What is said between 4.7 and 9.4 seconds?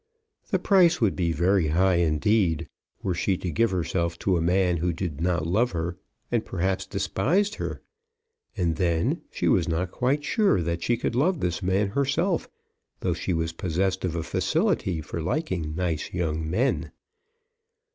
who did not love her, and perhaps despised her. And then